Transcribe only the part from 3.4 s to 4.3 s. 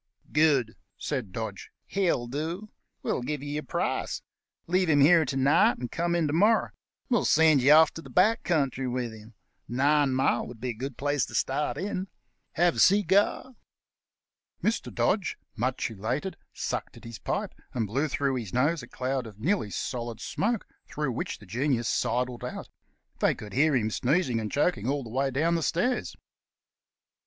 you your price.